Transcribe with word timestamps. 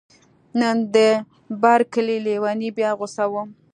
نن 0.59 0.77
د 0.93 0.95
بر 1.61 1.79
کلي 1.93 2.17
لیونی 2.25 2.69
بیا 2.77 2.91
غوسه 2.99 3.25
و 3.31 3.33